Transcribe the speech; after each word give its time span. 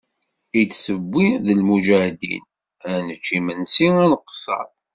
I 0.59 0.61
d-tewwi 0.69 1.27
d 1.45 1.47
lmuǧahdin, 1.59 2.43
ad 2.89 2.97
nečč 3.05 3.27
imensi 3.37 3.87
ad 4.03 4.07
nqesser. 4.11 4.67